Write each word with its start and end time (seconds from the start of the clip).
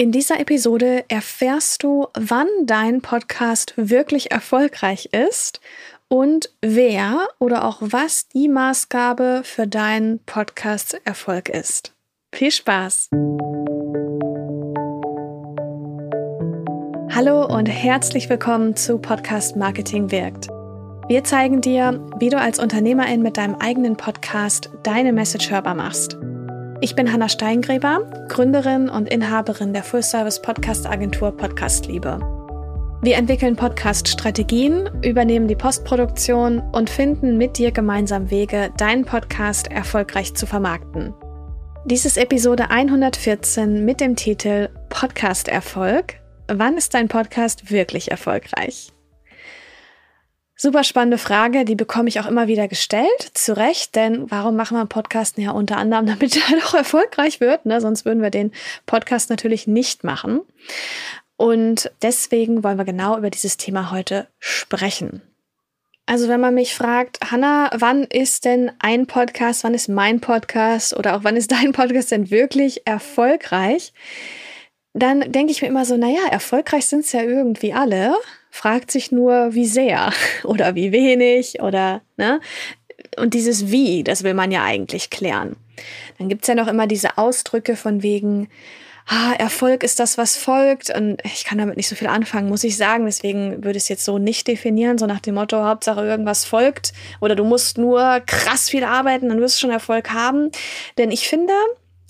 In 0.00 0.12
dieser 0.12 0.40
Episode 0.40 1.04
erfährst 1.08 1.82
du, 1.82 2.06
wann 2.14 2.46
dein 2.64 3.02
Podcast 3.02 3.74
wirklich 3.76 4.30
erfolgreich 4.30 5.10
ist 5.12 5.60
und 6.08 6.48
wer 6.62 7.28
oder 7.38 7.66
auch 7.66 7.76
was 7.82 8.26
die 8.28 8.48
Maßgabe 8.48 9.42
für 9.44 9.66
deinen 9.66 10.18
Podcast-Erfolg 10.20 11.50
ist. 11.50 11.92
Viel 12.34 12.50
Spaß! 12.50 13.10
Hallo 17.14 17.44
und 17.54 17.66
herzlich 17.66 18.30
willkommen 18.30 18.76
zu 18.76 18.96
Podcast 18.96 19.56
Marketing 19.56 20.10
wirkt. 20.10 20.48
Wir 21.08 21.24
zeigen 21.24 21.60
dir, 21.60 22.02
wie 22.18 22.30
du 22.30 22.38
als 22.38 22.58
Unternehmerin 22.58 23.20
mit 23.20 23.36
deinem 23.36 23.56
eigenen 23.56 23.98
Podcast 23.98 24.70
deine 24.82 25.12
Message 25.12 25.50
hörbar 25.50 25.74
machst. 25.74 26.16
Ich 26.82 26.96
bin 26.96 27.12
Hanna 27.12 27.28
Steingräber, 27.28 28.26
Gründerin 28.28 28.88
und 28.88 29.06
Inhaberin 29.06 29.74
der 29.74 29.82
Full-Service-Podcast-Agentur 29.82 31.36
Podcastliebe. 31.36 32.18
Wir 33.02 33.16
entwickeln 33.16 33.54
Podcast-Strategien, 33.54 34.88
übernehmen 35.04 35.46
die 35.46 35.56
Postproduktion 35.56 36.60
und 36.72 36.88
finden 36.88 37.36
mit 37.36 37.58
dir 37.58 37.70
gemeinsam 37.70 38.30
Wege, 38.30 38.72
deinen 38.78 39.04
Podcast 39.04 39.70
erfolgreich 39.70 40.34
zu 40.34 40.46
vermarkten. 40.46 41.12
Dies 41.84 42.06
ist 42.06 42.16
Episode 42.16 42.70
114 42.70 43.84
mit 43.84 44.00
dem 44.00 44.16
Titel 44.16 44.70
Podcast 44.88 45.48
Erfolg. 45.48 46.14
Wann 46.48 46.78
ist 46.78 46.94
dein 46.94 47.08
Podcast 47.08 47.70
wirklich 47.70 48.10
erfolgreich? 48.10 48.90
Super 50.62 50.84
spannende 50.84 51.16
Frage, 51.16 51.64
die 51.64 51.74
bekomme 51.74 52.10
ich 52.10 52.20
auch 52.20 52.26
immer 52.26 52.46
wieder 52.46 52.68
gestellt. 52.68 53.30
Zu 53.32 53.56
Recht, 53.56 53.96
denn 53.96 54.30
warum 54.30 54.56
machen 54.56 54.74
wir 54.74 54.80
einen 54.80 54.90
Podcast? 54.90 55.38
Ja, 55.38 55.52
unter 55.52 55.78
anderem, 55.78 56.04
damit 56.20 56.36
er 56.36 56.58
doch 56.58 56.74
erfolgreich 56.74 57.40
wird. 57.40 57.64
Ne? 57.64 57.80
Sonst 57.80 58.04
würden 58.04 58.22
wir 58.22 58.28
den 58.28 58.52
Podcast 58.84 59.30
natürlich 59.30 59.66
nicht 59.66 60.04
machen. 60.04 60.42
Und 61.38 61.90
deswegen 62.02 62.62
wollen 62.62 62.76
wir 62.76 62.84
genau 62.84 63.16
über 63.16 63.30
dieses 63.30 63.56
Thema 63.56 63.90
heute 63.90 64.26
sprechen. 64.38 65.22
Also 66.04 66.28
wenn 66.28 66.42
man 66.42 66.52
mich 66.52 66.74
fragt, 66.74 67.20
Hanna, 67.30 67.70
wann 67.78 68.04
ist 68.04 68.44
denn 68.44 68.70
ein 68.80 69.06
Podcast, 69.06 69.64
wann 69.64 69.72
ist 69.72 69.88
mein 69.88 70.20
Podcast 70.20 70.94
oder 70.94 71.16
auch 71.16 71.24
wann 71.24 71.38
ist 71.38 71.52
dein 71.52 71.72
Podcast 71.72 72.12
denn 72.12 72.30
wirklich 72.30 72.86
erfolgreich? 72.86 73.94
Dann 74.92 75.20
denke 75.32 75.52
ich 75.52 75.62
mir 75.62 75.68
immer 75.68 75.86
so, 75.86 75.96
naja, 75.96 76.20
erfolgreich 76.30 76.84
sind 76.84 77.06
es 77.06 77.12
ja 77.12 77.22
irgendwie 77.22 77.72
alle 77.72 78.14
fragt 78.50 78.90
sich 78.90 79.12
nur, 79.12 79.54
wie 79.54 79.66
sehr 79.66 80.12
oder 80.44 80.74
wie 80.74 80.92
wenig 80.92 81.60
oder, 81.60 82.02
ne? 82.16 82.40
Und 83.16 83.34
dieses 83.34 83.70
Wie, 83.70 84.04
das 84.04 84.22
will 84.22 84.34
man 84.34 84.50
ja 84.50 84.62
eigentlich 84.62 85.10
klären. 85.10 85.56
Dann 86.18 86.28
gibt's 86.28 86.48
ja 86.48 86.54
noch 86.54 86.68
immer 86.68 86.86
diese 86.86 87.16
Ausdrücke 87.18 87.74
von 87.74 88.02
wegen, 88.02 88.48
ah, 89.06 89.32
Erfolg 89.38 89.82
ist 89.82 89.98
das, 89.98 90.18
was 90.18 90.36
folgt. 90.36 90.90
Und 90.94 91.18
ich 91.24 91.44
kann 91.44 91.58
damit 91.58 91.76
nicht 91.76 91.88
so 91.88 91.96
viel 91.96 92.08
anfangen, 92.08 92.48
muss 92.48 92.64
ich 92.64 92.76
sagen. 92.76 93.06
Deswegen 93.06 93.64
würde 93.64 93.76
ich 93.76 93.84
es 93.84 93.88
jetzt 93.88 94.04
so 94.04 94.18
nicht 94.18 94.46
definieren, 94.46 94.98
so 94.98 95.06
nach 95.06 95.20
dem 95.20 95.34
Motto, 95.34 95.64
Hauptsache 95.64 96.04
irgendwas 96.04 96.44
folgt. 96.44 96.92
Oder 97.20 97.34
du 97.34 97.44
musst 97.44 97.78
nur 97.78 98.20
krass 98.26 98.68
viel 98.68 98.84
arbeiten, 98.84 99.28
dann 99.28 99.40
wirst 99.40 99.56
du 99.56 99.60
schon 99.60 99.70
Erfolg 99.70 100.10
haben. 100.10 100.50
Denn 100.96 101.10
ich 101.10 101.28
finde, 101.28 101.54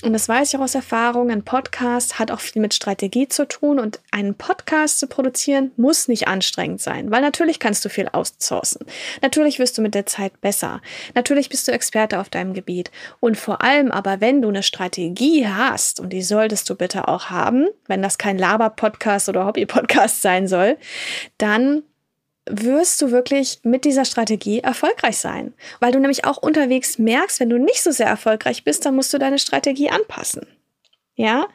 und 0.02 0.14
das 0.14 0.28
weiß 0.28 0.48
ich 0.48 0.58
auch 0.58 0.62
aus 0.62 0.74
Erfahrung, 0.74 1.30
ein 1.30 1.44
Podcast 1.44 2.18
hat 2.18 2.30
auch 2.30 2.40
viel 2.40 2.62
mit 2.62 2.72
Strategie 2.72 3.28
zu 3.28 3.46
tun 3.46 3.78
und 3.78 4.00
einen 4.10 4.34
Podcast 4.34 4.98
zu 4.98 5.06
produzieren 5.06 5.72
muss 5.76 6.08
nicht 6.08 6.26
anstrengend 6.26 6.80
sein, 6.80 7.10
weil 7.10 7.20
natürlich 7.20 7.58
kannst 7.58 7.84
du 7.84 7.90
viel 7.90 8.08
outsourcen. 8.08 8.86
Natürlich 9.20 9.58
wirst 9.58 9.76
du 9.76 9.82
mit 9.82 9.94
der 9.94 10.06
Zeit 10.06 10.40
besser. 10.40 10.80
Natürlich 11.14 11.50
bist 11.50 11.68
du 11.68 11.72
Experte 11.72 12.18
auf 12.18 12.30
deinem 12.30 12.54
Gebiet. 12.54 12.90
Und 13.20 13.36
vor 13.36 13.62
allem 13.62 13.90
aber, 13.90 14.20
wenn 14.22 14.40
du 14.40 14.48
eine 14.48 14.62
Strategie 14.62 15.46
hast, 15.46 16.00
und 16.00 16.12
die 16.12 16.22
solltest 16.22 16.70
du 16.70 16.76
bitte 16.76 17.06
auch 17.08 17.26
haben, 17.26 17.68
wenn 17.86 18.00
das 18.00 18.16
kein 18.16 18.38
Laber-Podcast 18.38 19.28
oder 19.28 19.44
Hobby-Podcast 19.44 20.22
sein 20.22 20.48
soll, 20.48 20.78
dann 21.36 21.82
wirst 22.48 23.00
du 23.02 23.10
wirklich 23.10 23.60
mit 23.62 23.84
dieser 23.84 24.04
Strategie 24.04 24.60
erfolgreich 24.60 25.18
sein. 25.18 25.54
Weil 25.78 25.92
du 25.92 25.98
nämlich 25.98 26.24
auch 26.24 26.38
unterwegs 26.38 26.98
merkst, 26.98 27.40
wenn 27.40 27.50
du 27.50 27.58
nicht 27.58 27.82
so 27.82 27.90
sehr 27.90 28.06
erfolgreich 28.06 28.64
bist, 28.64 28.84
dann 28.86 28.96
musst 28.96 29.12
du 29.12 29.18
deine 29.18 29.38
Strategie 29.38 29.90
anpassen. 29.90 30.46
Ja? 31.14 31.48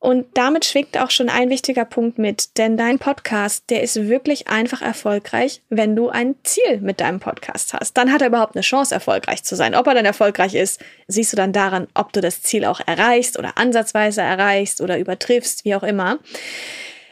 Und 0.00 0.26
damit 0.34 0.64
schwingt 0.64 0.96
auch 0.96 1.10
schon 1.10 1.28
ein 1.28 1.50
wichtiger 1.50 1.84
Punkt 1.84 2.18
mit, 2.18 2.56
denn 2.56 2.76
dein 2.76 3.00
Podcast, 3.00 3.64
der 3.68 3.82
ist 3.82 4.08
wirklich 4.08 4.46
einfach 4.46 4.80
erfolgreich, 4.80 5.62
wenn 5.70 5.96
du 5.96 6.08
ein 6.08 6.36
Ziel 6.44 6.80
mit 6.80 7.00
deinem 7.00 7.18
Podcast 7.18 7.72
hast. 7.72 7.96
Dann 7.96 8.12
hat 8.12 8.20
er 8.20 8.28
überhaupt 8.28 8.54
eine 8.54 8.62
Chance, 8.62 8.94
erfolgreich 8.94 9.42
zu 9.42 9.56
sein. 9.56 9.74
Ob 9.74 9.88
er 9.88 9.94
dann 9.94 10.04
erfolgreich 10.04 10.54
ist, 10.54 10.80
siehst 11.08 11.32
du 11.32 11.36
dann 11.36 11.52
daran, 11.52 11.88
ob 11.94 12.12
du 12.12 12.20
das 12.20 12.42
Ziel 12.42 12.64
auch 12.64 12.80
erreichst 12.86 13.40
oder 13.40 13.58
ansatzweise 13.58 14.20
erreichst 14.20 14.80
oder 14.80 14.98
übertriffst, 14.98 15.64
wie 15.64 15.74
auch 15.74 15.82
immer. 15.82 16.20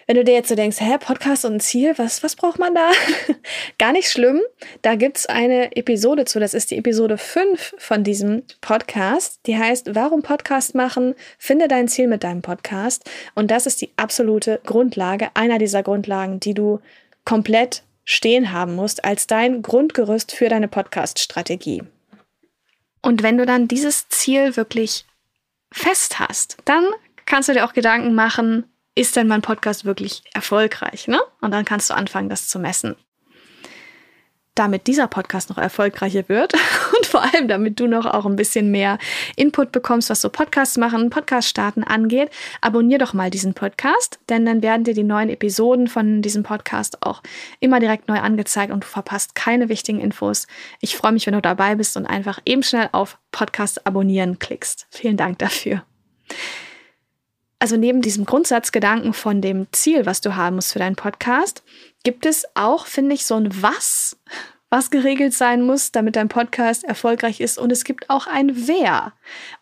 Wenn 0.06 0.16
du 0.16 0.24
dir 0.24 0.34
jetzt 0.34 0.48
so 0.48 0.54
denkst, 0.54 0.80
hä, 0.80 0.98
Podcast 1.00 1.44
und 1.44 1.54
ein 1.54 1.60
Ziel, 1.60 1.98
was, 1.98 2.22
was 2.22 2.36
braucht 2.36 2.60
man 2.60 2.76
da? 2.76 2.92
Gar 3.78 3.90
nicht 3.90 4.08
schlimm. 4.08 4.40
Da 4.82 4.94
gibt's 4.94 5.26
eine 5.26 5.74
Episode 5.74 6.24
zu. 6.24 6.38
Das 6.38 6.54
ist 6.54 6.70
die 6.70 6.76
Episode 6.76 7.18
5 7.18 7.74
von 7.76 8.04
diesem 8.04 8.44
Podcast. 8.60 9.40
Die 9.46 9.58
heißt, 9.58 9.96
warum 9.96 10.22
Podcast 10.22 10.76
machen? 10.76 11.16
Finde 11.38 11.66
dein 11.66 11.88
Ziel 11.88 12.06
mit 12.06 12.22
deinem 12.22 12.40
Podcast. 12.40 13.10
Und 13.34 13.50
das 13.50 13.66
ist 13.66 13.80
die 13.80 13.90
absolute 13.96 14.60
Grundlage, 14.64 15.30
einer 15.34 15.58
dieser 15.58 15.82
Grundlagen, 15.82 16.38
die 16.38 16.54
du 16.54 16.78
komplett 17.24 17.82
stehen 18.04 18.52
haben 18.52 18.76
musst 18.76 19.04
als 19.04 19.26
dein 19.26 19.60
Grundgerüst 19.60 20.30
für 20.30 20.48
deine 20.48 20.68
Podcast-Strategie. 20.68 21.82
Und 23.02 23.24
wenn 23.24 23.38
du 23.38 23.44
dann 23.44 23.66
dieses 23.66 24.08
Ziel 24.08 24.56
wirklich 24.56 25.04
fest 25.72 26.20
hast, 26.20 26.58
dann 26.64 26.84
kannst 27.24 27.48
du 27.48 27.54
dir 27.54 27.64
auch 27.64 27.72
Gedanken 27.72 28.14
machen, 28.14 28.70
ist 28.96 29.14
denn 29.14 29.28
mein 29.28 29.42
Podcast 29.42 29.84
wirklich 29.84 30.22
erfolgreich? 30.34 31.06
Ne? 31.06 31.20
Und 31.40 31.52
dann 31.52 31.64
kannst 31.64 31.90
du 31.90 31.94
anfangen, 31.94 32.28
das 32.28 32.48
zu 32.48 32.58
messen. 32.58 32.96
Damit 34.54 34.86
dieser 34.86 35.06
Podcast 35.06 35.50
noch 35.50 35.58
erfolgreicher 35.58 36.30
wird 36.30 36.54
und 36.96 37.04
vor 37.04 37.22
allem 37.22 37.46
damit 37.46 37.78
du 37.78 37.86
noch 37.86 38.06
auch 38.06 38.24
ein 38.24 38.36
bisschen 38.36 38.70
mehr 38.70 38.96
Input 39.36 39.70
bekommst, 39.70 40.08
was 40.08 40.22
so 40.22 40.30
Podcasts 40.30 40.78
machen, 40.78 41.10
Podcast 41.10 41.46
starten 41.46 41.84
angeht, 41.84 42.30
abonnier 42.62 42.96
doch 42.96 43.12
mal 43.12 43.28
diesen 43.28 43.52
Podcast, 43.52 44.18
denn 44.30 44.46
dann 44.46 44.62
werden 44.62 44.84
dir 44.84 44.94
die 44.94 45.02
neuen 45.04 45.28
Episoden 45.28 45.88
von 45.88 46.22
diesem 46.22 46.42
Podcast 46.42 47.02
auch 47.02 47.22
immer 47.60 47.80
direkt 47.80 48.08
neu 48.08 48.18
angezeigt 48.18 48.72
und 48.72 48.84
du 48.84 48.88
verpasst 48.88 49.34
keine 49.34 49.68
wichtigen 49.68 50.00
Infos. 50.00 50.46
Ich 50.80 50.96
freue 50.96 51.12
mich, 51.12 51.26
wenn 51.26 51.34
du 51.34 51.42
dabei 51.42 51.74
bist 51.74 51.98
und 51.98 52.06
einfach 52.06 52.40
eben 52.46 52.62
schnell 52.62 52.88
auf 52.92 53.18
Podcast 53.32 53.86
abonnieren 53.86 54.38
klickst. 54.38 54.86
Vielen 54.90 55.18
Dank 55.18 55.38
dafür 55.38 55.82
also 57.58 57.76
neben 57.76 58.02
diesem 58.02 58.24
Grundsatzgedanken 58.24 59.12
von 59.12 59.40
dem 59.40 59.66
Ziel, 59.72 60.06
was 60.06 60.20
du 60.20 60.36
haben 60.36 60.56
musst 60.56 60.72
für 60.72 60.78
deinen 60.78 60.96
Podcast, 60.96 61.62
gibt 62.04 62.26
es 62.26 62.44
auch, 62.54 62.86
finde 62.86 63.14
ich, 63.14 63.24
so 63.24 63.34
ein 63.34 63.62
Was, 63.62 64.16
was 64.68 64.90
geregelt 64.90 65.32
sein 65.32 65.62
muss, 65.62 65.92
damit 65.92 66.16
dein 66.16 66.28
Podcast 66.28 66.84
erfolgreich 66.84 67.40
ist. 67.40 67.56
Und 67.56 67.72
es 67.72 67.84
gibt 67.84 68.10
auch 68.10 68.26
ein 68.26 68.66
Wer, 68.66 69.12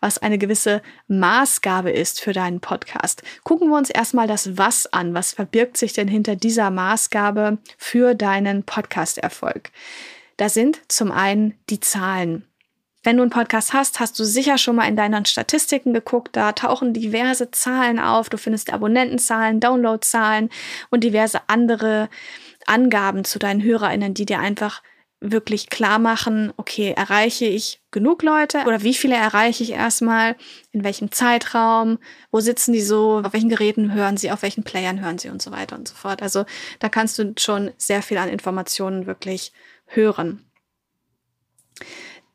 was 0.01 0.17
eine 0.17 0.37
gewisse 0.37 0.81
Maßgabe 1.07 1.91
ist 1.91 2.19
für 2.19 2.33
deinen 2.33 2.59
Podcast. 2.59 3.23
Gucken 3.43 3.69
wir 3.69 3.77
uns 3.77 3.89
erstmal 3.89 4.27
das 4.27 4.57
Was 4.57 4.91
an. 4.91 5.13
Was 5.13 5.33
verbirgt 5.33 5.77
sich 5.77 5.93
denn 5.93 6.07
hinter 6.07 6.35
dieser 6.35 6.71
Maßgabe 6.71 7.59
für 7.77 8.15
deinen 8.15 8.63
Podcast-Erfolg? 8.63 9.71
Da 10.37 10.49
sind 10.49 10.81
zum 10.89 11.11
einen 11.11 11.57
die 11.69 11.79
Zahlen. 11.79 12.45
Wenn 13.05 13.17
du 13.17 13.21
einen 13.21 13.29
Podcast 13.29 13.73
hast, 13.73 13.99
hast 13.99 14.17
du 14.17 14.23
sicher 14.23 14.57
schon 14.57 14.77
mal 14.77 14.87
in 14.87 14.95
deinen 14.95 15.25
Statistiken 15.25 15.93
geguckt. 15.93 16.35
Da 16.35 16.53
tauchen 16.53 16.91
diverse 16.91 17.51
Zahlen 17.51 17.99
auf. 17.99 18.29
Du 18.29 18.37
findest 18.37 18.73
Abonnentenzahlen, 18.73 19.59
Downloadzahlen 19.59 20.49
und 20.89 21.03
diverse 21.03 21.41
andere 21.47 22.09
Angaben 22.65 23.23
zu 23.23 23.37
deinen 23.37 23.61
HörerInnen, 23.61 24.15
die 24.15 24.25
dir 24.25 24.39
einfach 24.39 24.81
wirklich 25.21 25.69
klar 25.69 25.99
machen, 25.99 26.51
okay, 26.57 26.93
erreiche 26.97 27.45
ich 27.45 27.79
genug 27.91 28.23
Leute 28.23 28.63
oder 28.65 28.81
wie 28.81 28.93
viele 28.93 29.15
erreiche 29.15 29.63
ich 29.63 29.71
erstmal, 29.71 30.35
in 30.71 30.83
welchem 30.83 31.11
Zeitraum, 31.11 31.99
wo 32.31 32.39
sitzen 32.39 32.73
die 32.73 32.81
so, 32.81 33.21
auf 33.23 33.33
welchen 33.33 33.49
Geräten 33.49 33.93
hören 33.93 34.17
sie, 34.17 34.31
auf 34.31 34.41
welchen 34.41 34.63
Playern 34.63 35.01
hören 35.01 35.17
sie 35.19 35.29
und 35.29 35.41
so 35.41 35.51
weiter 35.51 35.77
und 35.77 35.87
so 35.87 35.95
fort. 35.95 36.21
Also 36.23 36.45
da 36.79 36.89
kannst 36.89 37.19
du 37.19 37.33
schon 37.37 37.71
sehr 37.77 38.01
viel 38.01 38.17
an 38.17 38.29
Informationen 38.29 39.05
wirklich 39.05 39.51
hören. 39.85 40.43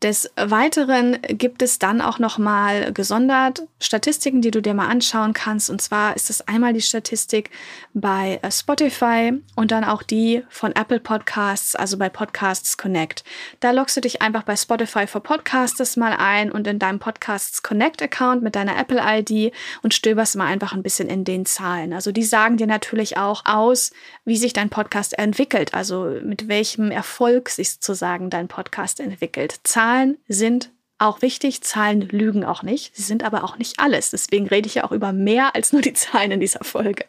Des 0.03 0.31
Weiteren 0.35 1.19
gibt 1.29 1.61
es 1.61 1.79
dann 1.79 2.01
auch 2.01 2.19
noch 2.19 2.39
mal 2.39 2.91
gesondert 2.91 3.65
Statistiken, 3.81 4.41
die 4.41 4.51
du 4.51 4.63
dir 4.63 4.73
mal 4.73 4.89
anschauen 4.89 5.35
kannst. 5.35 5.69
Und 5.69 5.83
zwar 5.83 6.17
ist 6.17 6.31
es 6.31 6.49
einmal 6.49 6.73
die 6.73 6.81
Statistik 6.81 7.51
bei 7.93 8.41
äh, 8.41 8.51
Spotify 8.51 9.35
und 9.57 9.73
dann 9.73 9.85
auch 9.85 10.03
die 10.03 10.43
von 10.49 10.75
Apple 10.75 11.01
Podcasts, 11.01 11.77
also 11.77 11.99
bei 11.99 12.09
Podcasts 12.09 12.79
Connect. 12.79 13.25
Da 13.61 13.73
loggst 13.73 13.95
du 13.95 14.01
dich 14.01 14.23
einfach 14.23 14.45
bei 14.45 14.57
Spotify 14.57 15.07
for 15.07 15.23
Podcasters 15.23 15.99
mal 15.99 16.17
ein 16.17 16.51
und 16.51 16.67
in 16.67 16.79
deinem 16.79 16.99
Podcasts 16.99 17.63
Connect 17.63 18.01
Account 18.01 18.43
mit 18.43 18.57
deiner 18.57 18.79
Apple 18.79 19.03
ID 19.05 19.53
und 19.83 19.93
stöberst 19.93 20.35
mal 20.35 20.47
einfach 20.47 20.73
ein 20.73 20.83
bisschen 20.83 21.11
in 21.11 21.25
den 21.25 21.45
Zahlen. 21.45 21.93
Also 21.93 22.11
die 22.11 22.25
sagen 22.25 22.57
dir 22.57 22.67
natürlich 22.67 23.19
auch 23.19 23.45
aus, 23.45 23.93
wie 24.25 24.39
sich 24.39 24.55
dein 24.55 24.71
Podcast 24.71 25.19
entwickelt, 25.19 25.75
also 25.75 26.17
mit 26.23 26.49
welchem 26.49 26.91
Erfolg 26.91 27.51
sich 27.51 27.73
sozusagen 27.73 28.31
dein 28.31 28.49
Podcast 28.49 28.99
entwickelt. 28.99 29.61
Zahlen 29.65 29.90
sind 30.29 30.71
Auch 31.03 31.23
wichtig, 31.23 31.63
Zahlen 31.63 32.03
lügen 32.03 32.45
auch 32.45 32.63
nicht. 32.63 32.95
Sie 32.95 33.03
sind 33.03 33.25
aber 33.25 33.43
auch 33.43 33.57
nicht 33.57 33.81
alles. 33.81 34.11
Deswegen 34.11 34.47
rede 34.49 34.67
ich 34.67 34.75
ja 34.75 34.85
auch 34.85 34.93
über 34.93 35.15
mehr 35.15 35.55
als 35.55 35.73
nur 35.73 35.81
die 35.81 35.95
Zahlen 35.95 36.31
in 36.33 36.41
dieser 36.41 36.63
Folge. 36.63 37.07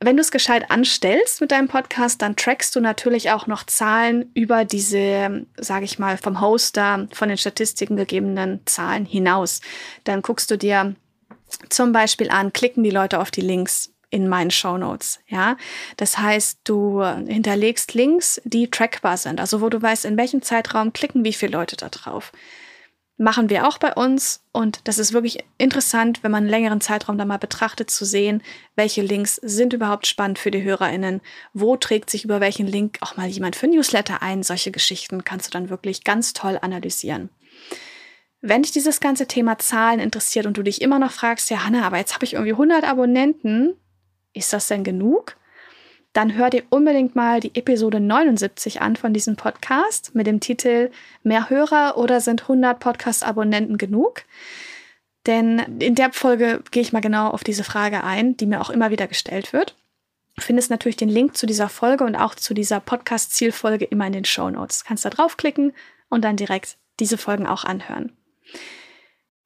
Wenn 0.00 0.16
du 0.16 0.22
es 0.22 0.30
gescheit 0.30 0.70
anstellst 0.70 1.40
mit 1.42 1.50
deinem 1.50 1.68
Podcast, 1.68 2.22
dann 2.22 2.36
trackst 2.36 2.74
du 2.74 2.80
natürlich 2.80 3.32
auch 3.32 3.46
noch 3.48 3.64
Zahlen 3.64 4.30
über 4.32 4.64
diese, 4.64 5.44
sage 5.58 5.84
ich 5.84 5.98
mal, 5.98 6.16
vom 6.16 6.40
Hoster, 6.40 7.08
von 7.12 7.28
den 7.28 7.36
Statistiken 7.36 7.96
gegebenen 7.96 8.60
Zahlen 8.64 9.04
hinaus. 9.04 9.60
Dann 10.04 10.22
guckst 10.22 10.50
du 10.50 10.56
dir 10.56 10.94
zum 11.68 11.92
Beispiel 11.92 12.30
an, 12.30 12.52
klicken 12.52 12.82
die 12.82 12.90
Leute 12.90 13.18
auf 13.18 13.30
die 13.30 13.40
Links 13.42 13.92
in 14.10 14.28
meinen 14.28 14.50
Show 14.50 14.78
Notes. 14.78 15.20
Ja, 15.26 15.56
das 15.96 16.18
heißt, 16.18 16.60
du 16.64 17.04
hinterlegst 17.04 17.94
Links, 17.94 18.40
die 18.44 18.70
trackbar 18.70 19.16
sind, 19.16 19.40
also 19.40 19.60
wo 19.60 19.68
du 19.68 19.80
weißt, 19.80 20.04
in 20.04 20.16
welchem 20.16 20.42
Zeitraum 20.42 20.92
klicken 20.92 21.24
wie 21.24 21.32
viele 21.32 21.52
Leute 21.52 21.76
da 21.76 21.88
drauf 21.88 22.32
machen 23.18 23.50
wir 23.50 23.68
auch 23.68 23.78
bei 23.78 23.92
uns. 23.92 24.44
Und 24.52 24.80
das 24.84 24.98
ist 24.98 25.12
wirklich 25.12 25.44
interessant, 25.58 26.22
wenn 26.22 26.30
man 26.30 26.44
einen 26.44 26.50
längeren 26.50 26.80
Zeitraum 26.80 27.18
da 27.18 27.24
mal 27.24 27.36
betrachtet, 27.36 27.90
zu 27.90 28.04
sehen, 28.04 28.42
welche 28.76 29.02
Links 29.02 29.36
sind 29.36 29.72
überhaupt 29.72 30.06
spannend 30.06 30.38
für 30.38 30.50
die 30.50 30.62
HörerInnen. 30.62 31.20
Wo 31.52 31.76
trägt 31.76 32.08
sich 32.08 32.24
über 32.24 32.40
welchen 32.40 32.66
Link 32.66 32.98
auch 33.00 33.16
mal 33.16 33.28
jemand 33.28 33.56
für 33.56 33.66
Newsletter 33.66 34.22
ein? 34.22 34.42
Solche 34.42 34.70
Geschichten 34.70 35.24
kannst 35.24 35.48
du 35.48 35.50
dann 35.50 35.68
wirklich 35.68 36.04
ganz 36.04 36.32
toll 36.32 36.58
analysieren. 36.62 37.28
Wenn 38.40 38.62
dich 38.62 38.70
dieses 38.70 39.00
ganze 39.00 39.26
Thema 39.26 39.58
Zahlen 39.58 39.98
interessiert 39.98 40.46
und 40.46 40.56
du 40.56 40.62
dich 40.62 40.80
immer 40.80 41.00
noch 41.00 41.10
fragst, 41.10 41.50
ja, 41.50 41.64
Hanna, 41.64 41.84
aber 41.84 41.98
jetzt 41.98 42.14
habe 42.14 42.24
ich 42.24 42.34
irgendwie 42.34 42.52
100 42.52 42.84
Abonnenten, 42.84 43.74
ist 44.38 44.52
das 44.52 44.68
denn 44.68 44.84
genug? 44.84 45.36
dann 46.12 46.34
hör 46.34 46.50
dir 46.50 46.64
unbedingt 46.70 47.14
mal 47.14 47.40
die 47.40 47.54
Episode 47.54 48.00
79 48.00 48.80
an 48.80 48.96
von 48.96 49.12
diesem 49.12 49.36
Podcast 49.36 50.16
mit 50.16 50.26
dem 50.26 50.40
Titel 50.40 50.90
Mehr 51.22 51.50
Hörer 51.50 51.96
oder 51.96 52.20
sind 52.20 52.42
100 52.42 52.80
Podcast-Abonnenten 52.80 53.78
genug? 53.78 54.24
Denn 55.26 55.58
in 55.80 55.94
der 55.94 56.12
Folge 56.12 56.62
gehe 56.70 56.82
ich 56.82 56.92
mal 56.92 57.00
genau 57.00 57.28
auf 57.28 57.44
diese 57.44 57.62
Frage 57.62 58.02
ein, 58.02 58.36
die 58.36 58.46
mir 58.46 58.60
auch 58.60 58.70
immer 58.70 58.90
wieder 58.90 59.06
gestellt 59.06 59.52
wird. 59.52 59.76
Du 60.34 60.42
findest 60.42 60.70
natürlich 60.70 60.96
den 60.96 61.08
Link 61.08 61.36
zu 61.36 61.46
dieser 61.46 61.68
Folge 61.68 62.04
und 62.04 62.16
auch 62.16 62.34
zu 62.34 62.52
dieser 62.52 62.80
Podcast-Zielfolge 62.80 63.84
immer 63.84 64.06
in 64.06 64.12
den 64.12 64.24
Show 64.24 64.50
Notes. 64.50 64.84
Kannst 64.84 65.04
da 65.04 65.10
draufklicken 65.10 65.72
und 66.08 66.24
dann 66.24 66.36
direkt 66.36 66.78
diese 66.98 67.18
Folgen 67.18 67.46
auch 67.46 67.62
anhören. 67.62 68.16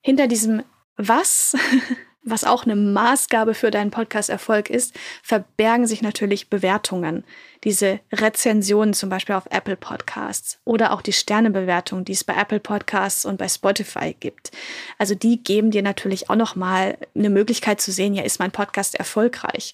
Hinter 0.00 0.26
diesem 0.26 0.62
Was 0.96 1.54
was 2.24 2.44
auch 2.44 2.64
eine 2.64 2.76
Maßgabe 2.76 3.54
für 3.54 3.70
deinen 3.70 3.90
Podcast-Erfolg 3.90 4.70
ist, 4.70 4.94
verbergen 5.22 5.86
sich 5.86 6.02
natürlich 6.02 6.50
Bewertungen. 6.50 7.24
Diese 7.64 8.00
Rezensionen 8.12 8.94
zum 8.94 9.08
Beispiel 9.08 9.34
auf 9.34 9.46
Apple 9.50 9.76
Podcasts 9.76 10.58
oder 10.64 10.92
auch 10.92 11.02
die 11.02 11.12
Sternebewertung, 11.12 12.04
die 12.04 12.12
es 12.12 12.24
bei 12.24 12.34
Apple 12.34 12.60
Podcasts 12.60 13.24
und 13.24 13.38
bei 13.38 13.48
Spotify 13.48 14.14
gibt. 14.18 14.52
Also 14.98 15.14
die 15.14 15.42
geben 15.42 15.70
dir 15.70 15.82
natürlich 15.82 16.30
auch 16.30 16.36
nochmal 16.36 16.96
eine 17.14 17.30
Möglichkeit 17.30 17.80
zu 17.80 17.92
sehen, 17.92 18.14
ja, 18.14 18.22
ist 18.22 18.38
mein 18.38 18.52
Podcast 18.52 18.94
erfolgreich. 18.94 19.72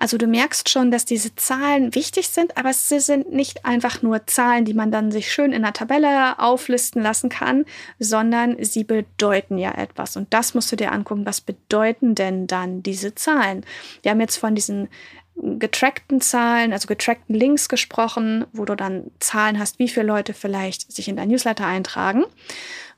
Also 0.00 0.16
du 0.16 0.26
merkst 0.26 0.70
schon, 0.70 0.90
dass 0.90 1.04
diese 1.04 1.36
Zahlen 1.36 1.94
wichtig 1.94 2.30
sind, 2.30 2.56
aber 2.56 2.72
sie 2.72 3.00
sind 3.00 3.32
nicht 3.32 3.66
einfach 3.66 4.00
nur 4.00 4.26
Zahlen, 4.26 4.64
die 4.64 4.72
man 4.72 4.90
dann 4.90 5.12
sich 5.12 5.30
schön 5.30 5.52
in 5.52 5.60
der 5.60 5.74
Tabelle 5.74 6.38
auflisten 6.38 7.02
lassen 7.02 7.28
kann, 7.28 7.66
sondern 7.98 8.56
sie 8.64 8.82
bedeuten 8.82 9.58
ja 9.58 9.72
etwas. 9.72 10.16
Und 10.16 10.32
das 10.32 10.54
musst 10.54 10.72
du 10.72 10.76
dir 10.76 10.92
angucken, 10.92 11.26
was 11.26 11.42
bedeuten 11.42 12.14
denn 12.14 12.46
dann 12.46 12.82
diese 12.82 13.14
Zahlen? 13.14 13.62
Wir 14.00 14.12
haben 14.12 14.20
jetzt 14.20 14.38
von 14.38 14.54
diesen 14.54 14.88
getrackten 15.36 16.22
Zahlen, 16.22 16.72
also 16.72 16.86
getrackten 16.88 17.34
Links 17.34 17.68
gesprochen, 17.68 18.46
wo 18.54 18.64
du 18.64 18.76
dann 18.76 19.10
Zahlen 19.20 19.58
hast, 19.58 19.78
wie 19.78 19.88
viele 19.88 20.06
Leute 20.06 20.32
vielleicht 20.32 20.90
sich 20.90 21.08
in 21.08 21.16
dein 21.16 21.28
Newsletter 21.28 21.66
eintragen. 21.66 22.24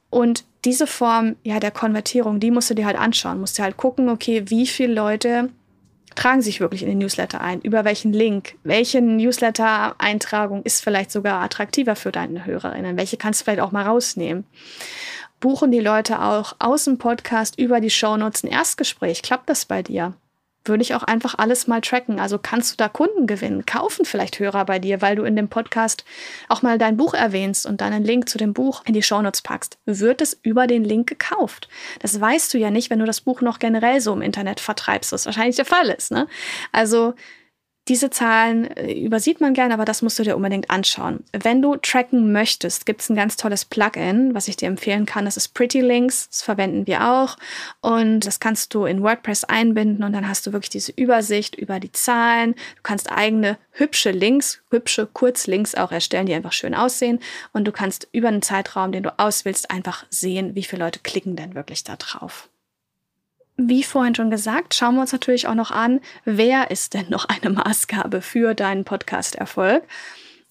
Und 0.08 0.44
diese 0.64 0.86
Form 0.86 1.34
ja 1.42 1.58
der 1.58 1.72
Konvertierung, 1.72 2.38
die 2.38 2.52
musst 2.52 2.70
du 2.70 2.74
dir 2.74 2.86
halt 2.86 2.98
anschauen, 2.98 3.40
musst 3.40 3.58
du 3.58 3.64
halt 3.64 3.76
gucken, 3.76 4.08
okay, 4.08 4.44
wie 4.46 4.68
viele 4.68 4.94
Leute 4.94 5.50
tragen 6.14 6.42
sich 6.42 6.60
wirklich 6.60 6.82
in 6.82 6.88
den 6.88 6.98
Newsletter 6.98 7.40
ein? 7.40 7.60
Über 7.60 7.84
welchen 7.84 8.12
Link? 8.12 8.54
Welche 8.64 9.00
Newsletter-Eintragung 9.00 10.62
ist 10.62 10.82
vielleicht 10.82 11.10
sogar 11.10 11.42
attraktiver 11.42 11.96
für 11.96 12.12
deine 12.12 12.44
Hörerinnen? 12.44 12.96
Welche 12.96 13.16
kannst 13.16 13.40
du 13.40 13.44
vielleicht 13.44 13.60
auch 13.60 13.72
mal 13.72 13.84
rausnehmen? 13.84 14.44
Buchen 15.40 15.72
die 15.72 15.80
Leute 15.80 16.22
auch 16.22 16.54
aus 16.60 16.84
dem 16.84 16.98
Podcast 16.98 17.58
über 17.58 17.80
die 17.80 17.90
Shownotes 17.90 18.44
ein 18.44 18.48
Erstgespräch? 18.48 19.22
Klappt 19.22 19.50
das 19.50 19.64
bei 19.64 19.82
dir? 19.82 20.14
Würde 20.64 20.82
ich 20.82 20.94
auch 20.94 21.02
einfach 21.02 21.36
alles 21.38 21.66
mal 21.66 21.80
tracken. 21.80 22.20
Also 22.20 22.38
kannst 22.38 22.72
du 22.72 22.76
da 22.76 22.88
Kunden 22.88 23.26
gewinnen, 23.26 23.66
kaufen 23.66 24.04
vielleicht 24.04 24.38
Hörer 24.38 24.64
bei 24.64 24.78
dir, 24.78 25.02
weil 25.02 25.16
du 25.16 25.24
in 25.24 25.36
dem 25.36 25.48
Podcast 25.48 26.04
auch 26.48 26.62
mal 26.62 26.78
dein 26.78 26.96
Buch 26.96 27.14
erwähnst 27.14 27.66
und 27.66 27.80
dann 27.80 27.92
einen 27.92 28.04
Link 28.04 28.28
zu 28.28 28.38
dem 28.38 28.52
Buch 28.52 28.82
in 28.86 28.94
die 28.94 29.02
Shownotes 29.02 29.42
packst. 29.42 29.78
Wird 29.86 30.20
es 30.20 30.38
über 30.42 30.66
den 30.66 30.84
Link 30.84 31.08
gekauft? 31.08 31.68
Das 32.00 32.20
weißt 32.20 32.52
du 32.54 32.58
ja 32.58 32.70
nicht, 32.70 32.90
wenn 32.90 32.98
du 32.98 33.06
das 33.06 33.20
Buch 33.20 33.40
noch 33.40 33.58
generell 33.58 34.00
so 34.00 34.12
im 34.12 34.22
Internet 34.22 34.60
vertreibst, 34.60 35.12
was 35.12 35.26
wahrscheinlich 35.26 35.56
der 35.56 35.64
Fall 35.64 35.88
ist. 35.88 36.10
Ne? 36.10 36.26
Also 36.70 37.14
diese 37.88 38.10
Zahlen 38.10 38.70
äh, 38.76 38.92
übersieht 38.92 39.40
man 39.40 39.54
gerne, 39.54 39.74
aber 39.74 39.84
das 39.84 40.02
musst 40.02 40.18
du 40.18 40.22
dir 40.22 40.36
unbedingt 40.36 40.70
anschauen. 40.70 41.24
Wenn 41.32 41.60
du 41.62 41.76
tracken 41.76 42.32
möchtest, 42.32 42.86
gibt 42.86 43.00
es 43.00 43.10
ein 43.10 43.16
ganz 43.16 43.36
tolles 43.36 43.64
Plugin, 43.64 44.34
was 44.34 44.46
ich 44.46 44.56
dir 44.56 44.68
empfehlen 44.68 45.04
kann. 45.04 45.24
Das 45.24 45.36
ist 45.36 45.48
Pretty 45.48 45.80
Links. 45.80 46.28
Das 46.28 46.42
verwenden 46.42 46.86
wir 46.86 47.10
auch. 47.10 47.36
Und 47.80 48.20
das 48.20 48.38
kannst 48.38 48.72
du 48.74 48.84
in 48.84 49.02
WordPress 49.02 49.44
einbinden 49.44 50.04
und 50.04 50.12
dann 50.12 50.28
hast 50.28 50.46
du 50.46 50.52
wirklich 50.52 50.70
diese 50.70 50.92
Übersicht 50.92 51.56
über 51.56 51.80
die 51.80 51.90
Zahlen. 51.90 52.54
Du 52.54 52.82
kannst 52.84 53.10
eigene 53.10 53.58
hübsche 53.72 54.12
Links, 54.12 54.62
hübsche 54.70 55.06
Kurzlinks 55.06 55.74
auch 55.74 55.90
erstellen, 55.90 56.26
die 56.26 56.34
einfach 56.34 56.52
schön 56.52 56.76
aussehen. 56.76 57.18
Und 57.52 57.64
du 57.64 57.72
kannst 57.72 58.06
über 58.12 58.28
einen 58.28 58.42
Zeitraum, 58.42 58.92
den 58.92 59.02
du 59.02 59.18
auswählst, 59.18 59.72
einfach 59.72 60.06
sehen, 60.08 60.54
wie 60.54 60.62
viele 60.62 60.84
Leute 60.84 61.00
klicken 61.00 61.34
denn 61.34 61.56
wirklich 61.56 61.82
da 61.82 61.96
drauf. 61.96 62.48
Wie 63.56 63.82
vorhin 63.82 64.14
schon 64.14 64.30
gesagt, 64.30 64.74
schauen 64.74 64.94
wir 64.94 65.02
uns 65.02 65.12
natürlich 65.12 65.46
auch 65.46 65.54
noch 65.54 65.70
an, 65.70 66.00
wer 66.24 66.70
ist 66.70 66.94
denn 66.94 67.10
noch 67.10 67.26
eine 67.26 67.50
Maßgabe 67.50 68.22
für 68.22 68.54
deinen 68.54 68.84
Podcast-Erfolg? 68.84 69.84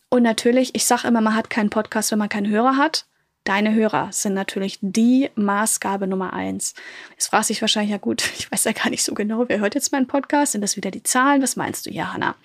Und 0.09 0.23
natürlich, 0.23 0.75
ich 0.75 0.85
sage 0.85 1.07
immer, 1.07 1.21
man 1.21 1.35
hat 1.35 1.49
keinen 1.49 1.69
Podcast, 1.69 2.11
wenn 2.11 2.19
man 2.19 2.29
keinen 2.29 2.49
Hörer 2.49 2.77
hat. 2.77 3.05
Deine 3.43 3.73
Hörer 3.73 4.09
sind 4.11 4.35
natürlich 4.35 4.77
die 4.81 5.31
Maßgabe 5.33 6.05
Nummer 6.05 6.33
eins. 6.33 6.75
Jetzt 7.11 7.27
fragst 7.27 7.49
du 7.49 7.53
dich 7.53 7.61
wahrscheinlich, 7.61 7.91
ja 7.91 7.97
gut, 7.97 8.23
ich 8.37 8.51
weiß 8.51 8.65
ja 8.65 8.71
gar 8.71 8.89
nicht 8.89 9.03
so 9.03 9.13
genau, 9.13 9.45
wer 9.47 9.59
hört 9.59 9.73
jetzt 9.73 9.91
meinen 9.91 10.07
Podcast? 10.07 10.51
Sind 10.51 10.61
das 10.61 10.75
wieder 10.75 10.91
die 10.91 11.03
Zahlen? 11.03 11.41
Was 11.41 11.55
meinst 11.55 11.85
du 11.85 11.89
hier, 11.89 12.13
Hanna? 12.13 12.35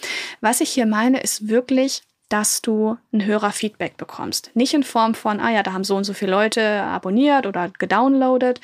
Was 0.41 0.61
ich 0.61 0.71
hier 0.71 0.87
meine, 0.87 1.21
ist 1.21 1.49
wirklich, 1.49 2.03
dass 2.29 2.63
du 2.63 2.97
ein 3.13 3.25
Hörerfeedback 3.25 3.97
bekommst. 3.97 4.51
Nicht 4.55 4.75
in 4.75 4.83
Form 4.83 5.15
von, 5.15 5.39
ah 5.39 5.51
ja, 5.51 5.63
da 5.63 5.73
haben 5.73 5.85
so 5.85 5.97
und 5.97 6.05
so 6.05 6.13
viele 6.13 6.31
Leute 6.31 6.83
abonniert 6.83 7.47
oder 7.47 7.71
gedownloadet, 7.79 8.61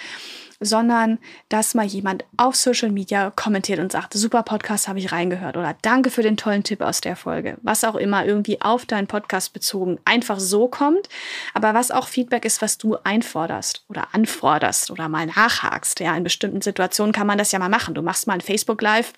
sondern 0.64 1.18
dass 1.48 1.74
mal 1.74 1.84
jemand 1.84 2.24
auf 2.36 2.56
Social 2.56 2.90
Media 2.90 3.30
kommentiert 3.30 3.78
und 3.78 3.92
sagt, 3.92 4.14
super 4.14 4.42
Podcast 4.42 4.88
habe 4.88 4.98
ich 4.98 5.12
reingehört 5.12 5.56
oder 5.56 5.76
danke 5.82 6.10
für 6.10 6.22
den 6.22 6.36
tollen 6.36 6.64
Tipp 6.64 6.80
aus 6.80 7.00
der 7.00 7.16
Folge. 7.16 7.58
Was 7.62 7.84
auch 7.84 7.96
immer 7.96 8.24
irgendwie 8.24 8.60
auf 8.60 8.86
deinen 8.86 9.06
Podcast 9.06 9.52
bezogen 9.52 9.98
einfach 10.04 10.40
so 10.40 10.68
kommt, 10.68 11.08
aber 11.54 11.74
was 11.74 11.90
auch 11.90 12.08
Feedback 12.08 12.44
ist, 12.44 12.62
was 12.62 12.78
du 12.78 12.96
einforderst 13.04 13.84
oder 13.88 14.08
anforderst 14.12 14.90
oder 14.90 15.08
mal 15.08 15.26
nachhakst. 15.26 16.00
Ja, 16.00 16.16
in 16.16 16.24
bestimmten 16.24 16.62
Situationen 16.62 17.12
kann 17.12 17.26
man 17.26 17.38
das 17.38 17.52
ja 17.52 17.58
mal 17.58 17.68
machen. 17.68 17.94
Du 17.94 18.02
machst 18.02 18.26
mal 18.26 18.34
ein 18.34 18.40
Facebook 18.40 18.80
Live 18.82 19.12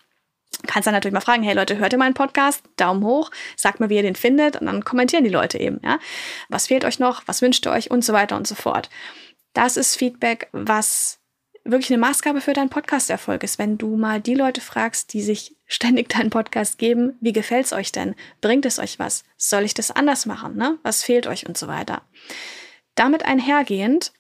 kannst 0.66 0.86
dann 0.86 0.94
natürlich 0.94 1.14
mal 1.14 1.20
fragen, 1.20 1.42
hey 1.42 1.54
Leute, 1.54 1.78
hört 1.78 1.92
ihr 1.92 1.98
meinen 1.98 2.14
Podcast? 2.14 2.62
Daumen 2.76 3.04
hoch, 3.04 3.30
sagt 3.56 3.80
mir, 3.80 3.90
wie 3.90 3.96
ihr 3.96 4.02
den 4.02 4.16
findet 4.16 4.56
und 4.56 4.66
dann 4.66 4.84
kommentieren 4.84 5.24
die 5.24 5.30
Leute 5.30 5.58
eben, 5.58 5.80
ja. 5.82 5.98
Was 6.48 6.68
fehlt 6.68 6.84
euch 6.84 6.98
noch? 6.98 7.22
Was 7.26 7.42
wünscht 7.42 7.66
ihr 7.66 7.72
euch? 7.72 7.90
Und 7.90 8.04
so 8.04 8.12
weiter 8.12 8.36
und 8.36 8.46
so 8.46 8.54
fort. 8.54 8.90
Das 9.52 9.76
ist 9.76 9.96
Feedback, 9.96 10.48
was 10.52 11.20
wirklich 11.64 11.90
eine 11.90 11.98
Maßgabe 11.98 12.40
für 12.40 12.52
deinen 12.52 12.70
Podcast-Erfolg 12.70 13.42
ist, 13.42 13.58
wenn 13.58 13.78
du 13.78 13.96
mal 13.96 14.20
die 14.20 14.34
Leute 14.34 14.60
fragst, 14.60 15.12
die 15.12 15.22
sich 15.22 15.56
ständig 15.66 16.08
deinen 16.10 16.30
Podcast 16.30 16.78
geben, 16.78 17.16
wie 17.20 17.32
gefällt's 17.32 17.72
euch 17.72 17.90
denn? 17.90 18.14
Bringt 18.40 18.66
es 18.66 18.78
euch 18.78 18.98
was? 18.98 19.24
Soll 19.36 19.64
ich 19.64 19.74
das 19.74 19.90
anders 19.90 20.26
machen? 20.26 20.56
Ne? 20.56 20.78
Was 20.82 21.02
fehlt 21.02 21.26
euch 21.26 21.46
und 21.46 21.56
so 21.56 21.66
weiter? 21.66 22.02
Damit 22.94 23.24
einhergehend 23.24 24.12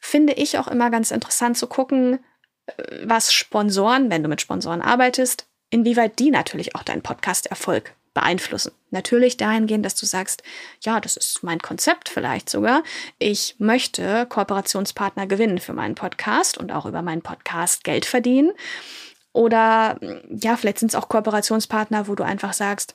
finde 0.00 0.34
ich 0.34 0.58
auch 0.58 0.68
immer 0.68 0.90
ganz 0.90 1.10
interessant 1.10 1.58
zu 1.58 1.66
gucken, 1.66 2.20
äh, 2.66 2.72
was 3.04 3.32
Sponsoren, 3.32 4.10
wenn 4.10 4.22
du 4.22 4.28
mit 4.28 4.40
Sponsoren 4.40 4.80
arbeitest, 4.80 5.46
inwieweit 5.70 6.18
die 6.18 6.30
natürlich 6.30 6.74
auch 6.76 6.82
deinen 6.82 7.02
Podcast-Erfolg 7.02 7.94
beeinflussen. 8.14 8.72
Natürlich 8.90 9.36
dahingehend, 9.36 9.84
dass 9.84 9.96
du 9.96 10.06
sagst, 10.06 10.42
ja, 10.80 11.00
das 11.00 11.16
ist 11.16 11.42
mein 11.42 11.58
Konzept 11.58 12.08
vielleicht 12.08 12.48
sogar. 12.48 12.82
Ich 13.18 13.56
möchte 13.58 14.26
Kooperationspartner 14.26 15.26
gewinnen 15.26 15.58
für 15.58 15.72
meinen 15.72 15.96
Podcast 15.96 16.56
und 16.56 16.72
auch 16.72 16.86
über 16.86 17.02
meinen 17.02 17.22
Podcast 17.22 17.84
Geld 17.84 18.06
verdienen. 18.06 18.52
Oder 19.32 19.98
ja, 20.30 20.56
vielleicht 20.56 20.78
sind 20.78 20.88
es 20.88 20.94
auch 20.94 21.08
Kooperationspartner, 21.08 22.06
wo 22.06 22.14
du 22.14 22.22
einfach 22.22 22.52
sagst, 22.52 22.94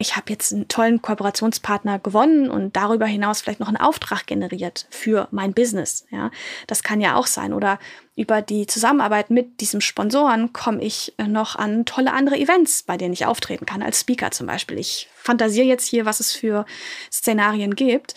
ich 0.00 0.16
habe 0.16 0.30
jetzt 0.32 0.54
einen 0.54 0.66
tollen 0.66 1.02
Kooperationspartner 1.02 1.98
gewonnen 1.98 2.50
und 2.50 2.74
darüber 2.74 3.04
hinaus 3.04 3.42
vielleicht 3.42 3.60
noch 3.60 3.68
einen 3.68 3.76
Auftrag 3.76 4.26
generiert 4.26 4.86
für 4.88 5.28
mein 5.30 5.52
Business. 5.52 6.06
Ja, 6.10 6.30
das 6.66 6.82
kann 6.82 7.02
ja 7.02 7.16
auch 7.16 7.26
sein. 7.26 7.52
Oder 7.52 7.78
über 8.16 8.40
die 8.40 8.66
Zusammenarbeit 8.66 9.28
mit 9.28 9.60
diesem 9.60 9.82
Sponsoren 9.82 10.54
komme 10.54 10.82
ich 10.82 11.12
noch 11.18 11.54
an 11.54 11.84
tolle 11.84 12.14
andere 12.14 12.38
Events, 12.38 12.82
bei 12.82 12.96
denen 12.96 13.12
ich 13.12 13.26
auftreten 13.26 13.66
kann, 13.66 13.82
als 13.82 14.00
Speaker 14.00 14.30
zum 14.30 14.46
Beispiel. 14.46 14.78
Ich 14.78 15.10
fantasiere 15.14 15.66
jetzt 15.66 15.86
hier, 15.86 16.06
was 16.06 16.20
es 16.20 16.32
für 16.32 16.64
Szenarien 17.12 17.74
gibt. 17.74 18.14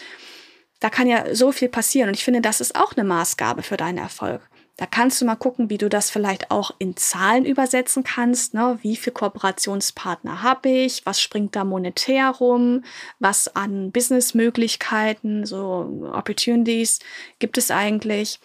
da 0.80 0.90
kann 0.90 1.08
ja 1.08 1.36
so 1.36 1.52
viel 1.52 1.68
passieren. 1.70 2.08
Und 2.10 2.16
ich 2.16 2.24
finde, 2.24 2.40
das 2.40 2.62
ist 2.62 2.78
auch 2.78 2.94
eine 2.96 3.04
Maßgabe 3.04 3.62
für 3.62 3.78
deinen 3.78 3.98
Erfolg. 3.98 4.42
Da 4.76 4.88
kannst 4.88 5.22
du 5.22 5.26
mal 5.26 5.36
gucken, 5.36 5.70
wie 5.70 5.78
du 5.78 5.88
das 5.88 6.10
vielleicht 6.10 6.50
auch 6.50 6.72
in 6.80 6.98
Zahlen 6.98 7.46
übersetzen 7.46 8.04
kannst. 8.04 8.56
Ne? 8.56 8.80
Wie 8.82 8.96
viele 8.96 9.14
Kooperationspartner 9.14 10.42
habe 10.42 10.70
ich? 10.70 11.06
Was 11.06 11.22
springt 11.22 11.56
da 11.56 11.64
monetär 11.64 12.30
rum? 12.30 12.84
Was 13.20 13.56
an 13.56 13.92
Businessmöglichkeiten, 13.92 15.46
so 15.46 16.10
Opportunities 16.12 17.00
gibt 17.38 17.60
es 17.60 17.70
eigentlich? 17.70 18.40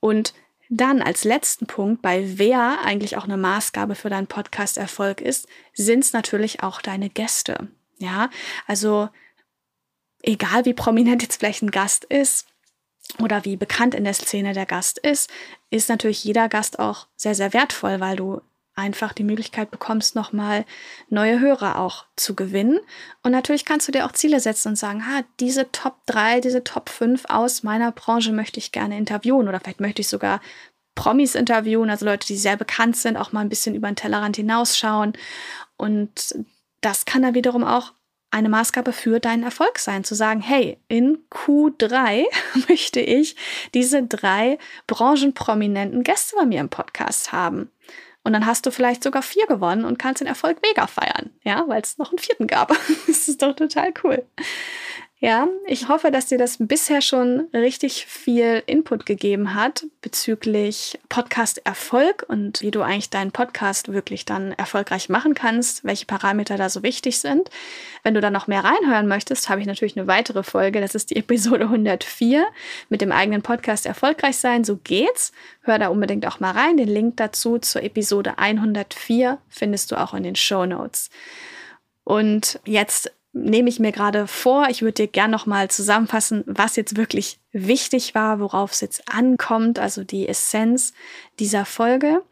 Und 0.00 0.34
dann 0.68 1.00
als 1.00 1.24
letzten 1.24 1.66
Punkt, 1.66 2.02
bei 2.02 2.38
wer 2.38 2.80
eigentlich 2.84 3.16
auch 3.16 3.24
eine 3.24 3.36
Maßgabe 3.36 3.94
für 3.94 4.10
deinen 4.10 4.26
Podcast-Erfolg 4.26 5.20
ist, 5.20 5.46
sind 5.72 6.04
es 6.04 6.12
natürlich 6.12 6.62
auch 6.62 6.82
deine 6.82 7.08
Gäste. 7.08 7.68
Ja, 7.98 8.30
also 8.66 9.08
egal 10.22 10.64
wie 10.64 10.74
prominent 10.74 11.22
jetzt 11.22 11.38
vielleicht 11.38 11.62
ein 11.62 11.70
Gast 11.70 12.04
ist, 12.04 12.46
oder 13.20 13.44
wie 13.44 13.56
bekannt 13.56 13.94
in 13.94 14.04
der 14.04 14.14
Szene 14.14 14.52
der 14.52 14.66
Gast 14.66 14.98
ist, 14.98 15.30
ist 15.70 15.88
natürlich 15.88 16.24
jeder 16.24 16.48
Gast 16.48 16.78
auch 16.78 17.06
sehr, 17.16 17.34
sehr 17.34 17.52
wertvoll, 17.52 18.00
weil 18.00 18.16
du 18.16 18.40
einfach 18.78 19.12
die 19.12 19.24
Möglichkeit 19.24 19.72
bekommst, 19.72 20.14
nochmal 20.14 20.64
neue 21.08 21.40
Hörer 21.40 21.80
auch 21.80 22.04
zu 22.14 22.36
gewinnen. 22.36 22.78
Und 23.24 23.32
natürlich 23.32 23.64
kannst 23.64 23.88
du 23.88 23.92
dir 23.92 24.06
auch 24.06 24.12
Ziele 24.12 24.38
setzen 24.38 24.68
und 24.68 24.76
sagen, 24.76 25.04
ha, 25.04 25.24
diese 25.40 25.72
Top 25.72 25.96
3, 26.06 26.40
diese 26.40 26.62
Top 26.62 26.88
5 26.88 27.24
aus 27.28 27.64
meiner 27.64 27.90
Branche 27.90 28.32
möchte 28.32 28.60
ich 28.60 28.70
gerne 28.70 28.96
interviewen 28.96 29.48
oder 29.48 29.58
vielleicht 29.58 29.80
möchte 29.80 30.02
ich 30.02 30.08
sogar 30.08 30.40
Promis 30.94 31.34
interviewen, 31.34 31.90
also 31.90 32.04
Leute, 32.04 32.26
die 32.26 32.36
sehr 32.36 32.56
bekannt 32.56 32.96
sind, 32.96 33.16
auch 33.16 33.32
mal 33.32 33.40
ein 33.40 33.48
bisschen 33.48 33.74
über 33.74 33.88
den 33.88 33.96
Tellerrand 33.96 34.36
hinausschauen. 34.36 35.12
Und 35.76 36.34
das 36.80 37.04
kann 37.04 37.22
dann 37.22 37.34
wiederum 37.34 37.64
auch 37.64 37.92
eine 38.30 38.48
Maßgabe 38.48 38.92
für 38.92 39.20
deinen 39.20 39.42
Erfolg 39.42 39.78
sein, 39.78 40.04
zu 40.04 40.14
sagen, 40.14 40.40
hey, 40.40 40.78
in 40.88 41.18
Q3 41.30 42.24
möchte 42.68 43.00
ich 43.00 43.36
diese 43.74 44.02
drei 44.02 44.58
branchenprominenten 44.86 46.02
Gäste 46.02 46.36
bei 46.36 46.44
mir 46.44 46.60
im 46.60 46.68
Podcast 46.68 47.32
haben. 47.32 47.70
Und 48.24 48.34
dann 48.34 48.44
hast 48.44 48.66
du 48.66 48.70
vielleicht 48.70 49.02
sogar 49.02 49.22
vier 49.22 49.46
gewonnen 49.46 49.84
und 49.84 49.98
kannst 49.98 50.20
den 50.20 50.26
Erfolg 50.26 50.58
mega 50.62 50.86
feiern, 50.86 51.30
ja, 51.44 51.64
weil 51.66 51.80
es 51.80 51.96
noch 51.96 52.10
einen 52.10 52.18
vierten 52.18 52.46
gab. 52.46 52.68
das 53.06 53.28
ist 53.28 53.40
doch 53.40 53.54
total 53.56 53.94
cool. 54.04 54.26
Ja, 55.20 55.48
ich 55.66 55.88
hoffe, 55.88 56.12
dass 56.12 56.26
dir 56.26 56.38
das 56.38 56.58
bisher 56.60 57.00
schon 57.00 57.48
richtig 57.52 58.06
viel 58.06 58.62
Input 58.66 59.04
gegeben 59.04 59.52
hat 59.54 59.84
bezüglich 60.00 60.96
Podcast-Erfolg 61.08 62.24
und 62.28 62.62
wie 62.62 62.70
du 62.70 62.82
eigentlich 62.82 63.10
deinen 63.10 63.32
Podcast 63.32 63.92
wirklich 63.92 64.26
dann 64.26 64.52
erfolgreich 64.52 65.08
machen 65.08 65.34
kannst, 65.34 65.82
welche 65.82 66.06
Parameter 66.06 66.56
da 66.56 66.68
so 66.68 66.84
wichtig 66.84 67.18
sind. 67.18 67.50
Wenn 68.04 68.14
du 68.14 68.20
da 68.20 68.30
noch 68.30 68.46
mehr 68.46 68.62
reinhören 68.62 69.08
möchtest, 69.08 69.48
habe 69.48 69.60
ich 69.60 69.66
natürlich 69.66 69.96
eine 69.98 70.06
weitere 70.06 70.44
Folge. 70.44 70.80
Das 70.80 70.94
ist 70.94 71.10
die 71.10 71.16
Episode 71.16 71.64
104 71.64 72.46
mit 72.88 73.00
dem 73.00 73.10
eigenen 73.10 73.42
Podcast 73.42 73.86
erfolgreich 73.86 74.36
sein. 74.36 74.62
So 74.62 74.76
geht's. 74.76 75.32
Hör 75.62 75.80
da 75.80 75.88
unbedingt 75.88 76.26
auch 76.28 76.38
mal 76.38 76.52
rein. 76.52 76.76
Den 76.76 76.88
Link 76.88 77.16
dazu 77.16 77.58
zur 77.58 77.82
Episode 77.82 78.38
104 78.38 79.38
findest 79.48 79.90
du 79.90 79.96
auch 79.96 80.14
in 80.14 80.22
den 80.22 80.36
Show 80.36 80.64
Notes. 80.64 81.10
Und 82.04 82.60
jetzt 82.64 83.12
nehme 83.42 83.68
ich 83.68 83.78
mir 83.78 83.92
gerade 83.92 84.26
vor. 84.26 84.68
Ich 84.68 84.82
würde 84.82 84.94
dir 84.94 85.08
gern 85.08 85.30
nochmal 85.30 85.70
zusammenfassen, 85.70 86.44
was 86.46 86.76
jetzt 86.76 86.96
wirklich 86.96 87.38
wichtig 87.52 88.14
war, 88.14 88.40
worauf 88.40 88.72
es 88.72 88.80
jetzt 88.80 89.12
ankommt, 89.12 89.78
also 89.78 90.04
die 90.04 90.28
Essenz 90.28 90.92
dieser 91.38 91.64
Folge. 91.64 92.22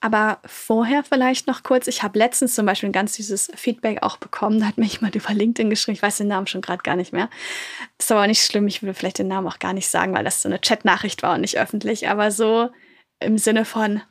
Aber 0.00 0.38
vorher 0.46 1.02
vielleicht 1.02 1.48
noch 1.48 1.64
kurz, 1.64 1.88
ich 1.88 2.04
habe 2.04 2.18
letztens 2.18 2.54
zum 2.54 2.66
Beispiel 2.66 2.88
ein 2.88 2.92
ganz 2.92 3.16
süßes 3.16 3.50
Feedback 3.56 4.02
auch 4.02 4.16
bekommen, 4.16 4.60
da 4.60 4.66
hat 4.66 4.78
mir 4.78 4.86
jemand 4.86 5.16
über 5.16 5.34
LinkedIn 5.34 5.70
geschrieben, 5.70 5.96
ich 5.96 6.02
weiß 6.02 6.18
den 6.18 6.28
Namen 6.28 6.46
schon 6.46 6.60
gerade 6.60 6.82
gar 6.84 6.94
nicht 6.94 7.12
mehr. 7.12 7.28
ist 7.98 8.12
aber 8.12 8.26
nicht 8.28 8.44
schlimm, 8.44 8.68
ich 8.68 8.82
würde 8.82 8.94
vielleicht 8.94 9.18
den 9.18 9.26
Namen 9.26 9.48
auch 9.48 9.58
gar 9.58 9.72
nicht 9.72 9.88
sagen, 9.88 10.14
weil 10.14 10.24
das 10.24 10.42
so 10.42 10.48
eine 10.48 10.60
Chatnachricht 10.60 11.22
war 11.24 11.34
und 11.34 11.40
nicht 11.40 11.58
öffentlich, 11.58 12.08
aber 12.08 12.30
so 12.30 12.70
im 13.18 13.38
Sinne 13.38 13.64
von, 13.64 14.02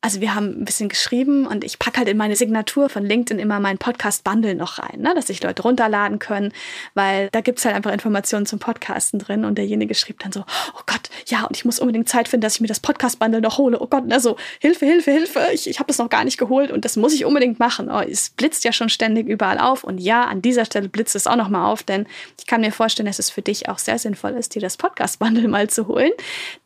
also 0.00 0.20
wir 0.20 0.36
haben 0.36 0.60
ein 0.60 0.64
bisschen 0.64 0.88
geschrieben 0.88 1.44
und 1.44 1.64
ich 1.64 1.80
packe 1.80 1.98
halt 1.98 2.08
in 2.08 2.16
meine 2.16 2.36
Signatur 2.36 2.88
von 2.88 3.04
LinkedIn 3.04 3.40
immer 3.40 3.58
meinen 3.58 3.78
Podcast-Bundle 3.78 4.54
noch 4.54 4.78
rein, 4.78 5.00
ne, 5.00 5.12
dass 5.12 5.26
sich 5.26 5.42
Leute 5.42 5.62
runterladen 5.62 6.20
können, 6.20 6.52
weil 6.94 7.28
da 7.32 7.40
gibt's 7.40 7.64
halt 7.64 7.74
einfach 7.74 7.92
Informationen 7.92 8.46
zum 8.46 8.60
Podcasten 8.60 9.18
drin 9.18 9.44
und 9.44 9.58
derjenige 9.58 9.96
schrieb 9.96 10.20
dann 10.20 10.30
so, 10.30 10.44
oh 10.76 10.82
Gott, 10.86 11.10
ja, 11.26 11.44
und 11.44 11.56
ich 11.56 11.64
muss 11.64 11.80
unbedingt 11.80 12.08
Zeit 12.08 12.28
finden, 12.28 12.42
dass 12.42 12.54
ich 12.54 12.60
mir 12.60 12.68
das 12.68 12.78
Podcast-Bundle 12.78 13.40
noch 13.40 13.58
hole. 13.58 13.80
Oh 13.80 13.88
Gott, 13.88 14.06
ne, 14.06 14.20
so, 14.20 14.36
Hilfe, 14.60 14.86
Hilfe, 14.86 15.10
Hilfe, 15.10 15.48
ich, 15.52 15.68
ich 15.68 15.80
habe 15.80 15.88
das 15.88 15.98
noch 15.98 16.08
gar 16.08 16.24
nicht 16.24 16.38
geholt 16.38 16.70
und 16.70 16.84
das 16.84 16.94
muss 16.94 17.12
ich 17.12 17.24
unbedingt 17.24 17.58
machen. 17.58 17.90
Oh, 17.90 18.00
es 18.00 18.30
blitzt 18.30 18.62
ja 18.62 18.70
schon 18.70 18.90
ständig 18.90 19.26
überall 19.26 19.58
auf 19.58 19.82
und 19.82 19.98
ja, 19.98 20.22
an 20.22 20.42
dieser 20.42 20.64
Stelle 20.64 20.88
blitzt 20.88 21.16
es 21.16 21.26
auch 21.26 21.36
noch 21.36 21.48
mal 21.48 21.66
auf, 21.66 21.82
denn 21.82 22.06
ich 22.38 22.46
kann 22.46 22.60
mir 22.60 22.70
vorstellen, 22.70 23.08
dass 23.08 23.18
es 23.18 23.30
für 23.30 23.42
dich 23.42 23.68
auch 23.68 23.78
sehr 23.78 23.98
sinnvoll 23.98 24.30
ist, 24.34 24.54
dir 24.54 24.62
das 24.62 24.76
Podcast-Bundle 24.76 25.48
mal 25.48 25.68
zu 25.68 25.88
holen, 25.88 26.12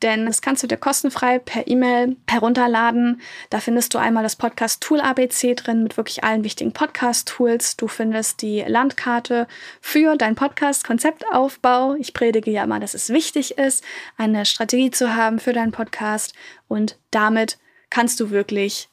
denn 0.03 0.27
das 0.27 0.43
kannst 0.43 0.63
du 0.63 0.67
dir 0.67 0.77
kostenfrei 0.77 1.39
per 1.39 1.67
E-Mail 1.67 2.17
herunterladen 2.29 3.22
da 3.51 3.61
findest 3.61 3.95
du 3.95 3.99
einmal 3.99 4.23
das 4.23 4.37
Podcast-Tool 4.37 5.01
ABC 5.01 5.55
drin 5.55 5.83
mit 5.83 5.97
wirklich 5.97 6.25
allen 6.25 6.45
wichtigen 6.45 6.73
Podcast-Tools. 6.73 7.77
Du 7.77 7.89
findest 7.89 8.43
die 8.43 8.65
Landkarte 8.67 9.47
für 9.81 10.17
deinen 10.17 10.35
Podcast-Konzeptaufbau. 10.35 11.95
Ich 11.95 12.15
predige 12.15 12.51
ja 12.51 12.65
immer, 12.65 12.81
dass 12.81 12.95
es 12.95 13.11
wichtig 13.11 13.59
ist, 13.59 13.85
eine 14.17 14.47
Strategie 14.47 14.91
zu 14.91 15.15
haben 15.15 15.39
für 15.39 15.53
deinen 15.53 15.73
Podcast 15.73 16.35
und 16.69 16.99
damit 17.11 17.59
kannst 17.91 18.21
du 18.21 18.31
wirklich 18.31 18.89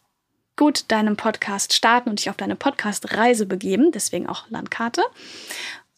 gut 0.59 0.83
deinen 0.89 1.15
Podcast 1.15 1.73
starten 1.73 2.09
und 2.09 2.19
dich 2.19 2.29
auf 2.29 2.35
deine 2.35 2.57
Podcast-Reise 2.57 3.45
begeben, 3.45 3.93
deswegen 3.93 4.27
auch 4.27 4.49
Landkarte. 4.49 5.03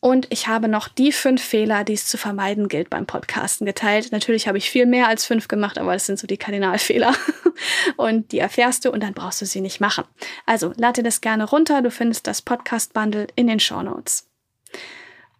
Und 0.02 0.26
ich 0.32 0.48
habe 0.48 0.68
noch 0.68 0.88
die 0.88 1.12
fünf 1.12 1.44
Fehler, 1.44 1.84
die 1.84 1.94
es 1.94 2.08
zu 2.08 2.18
vermeiden 2.18 2.68
gilt 2.68 2.90
beim 2.90 3.06
Podcasten 3.06 3.68
geteilt. 3.68 4.12
Natürlich 4.12 4.48
habe 4.48 4.58
ich 4.58 4.68
viel 4.68 4.88
mehr 4.88 5.08
als 5.08 5.26
fünf 5.26 5.48
gemacht, 5.48 5.78
aber 5.78 5.94
das 5.94 6.08
sind 6.08 6.18
so 6.18 6.26
die 6.26 6.38
Kardinalfehler. 6.38 7.14
Und 7.98 8.32
die 8.32 8.40
erfährst 8.40 8.84
du 8.84 8.92
und 8.92 9.04
dann 9.04 9.14
brauchst 9.14 9.40
du 9.42 9.46
sie 9.46 9.62
nicht 9.62 9.80
machen. 9.80 10.06
Also 10.48 10.74
lade 10.78 11.02
dir 11.02 11.04
das 11.04 11.22
gerne 11.22 11.48
runter. 11.48 11.84
Du 11.84 11.92
findest 11.92 12.26
das 12.26 12.42
Podcast-Bundle 12.42 13.28
in 13.36 13.46
den 13.46 13.60
Show 13.60 13.84
Notes. 13.84 14.28